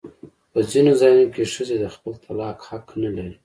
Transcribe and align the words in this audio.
په 0.51 0.59
ځینو 0.71 0.91
ځایونو 0.99 1.25
کې 1.33 1.43
ښځې 1.53 1.75
د 1.79 1.85
خپل 1.95 2.13
طلاق 2.25 2.57
حق 2.69 2.87
نه 3.03 3.09
لري. 3.15 3.35